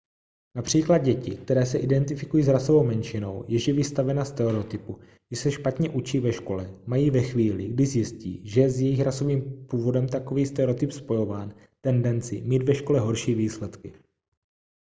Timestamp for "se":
1.65-1.77, 5.41-5.51